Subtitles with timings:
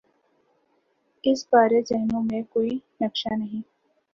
[1.23, 3.61] اس بارے ذہنوں میں کوئی نقشہ نہیں۔